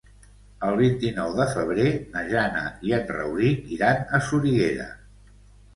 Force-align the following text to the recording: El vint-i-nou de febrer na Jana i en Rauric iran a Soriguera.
El 0.69 0.77
vint-i-nou 0.79 1.35
de 1.41 1.47
febrer 1.51 1.91
na 2.15 2.25
Jana 2.33 2.65
i 2.89 2.97
en 3.01 3.07
Rauric 3.13 3.73
iran 3.79 4.05
a 4.19 4.23
Soriguera. 4.31 4.91